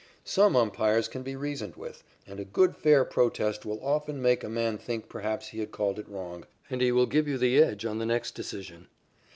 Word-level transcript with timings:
Some 0.25 0.55
umpires 0.55 1.07
can 1.07 1.21
be 1.21 1.35
reasoned 1.35 1.75
with, 1.75 2.03
and 2.25 2.39
a 2.39 2.43
good 2.43 2.75
fair 2.75 3.05
protest 3.05 3.67
will 3.67 3.79
often 3.85 4.19
make 4.19 4.43
a 4.43 4.49
man 4.49 4.79
think 4.79 5.07
perhaps 5.07 5.49
he 5.49 5.59
has 5.59 5.67
called 5.71 5.99
it 5.99 6.09
wrong, 6.09 6.47
and 6.71 6.81
he 6.81 6.91
will 6.91 7.05
give 7.05 7.27
you 7.27 7.37
the 7.37 7.61
edge 7.61 7.85
on 7.85 7.99
the 7.99 8.05
next 8.07 8.33
decision. 8.33 8.87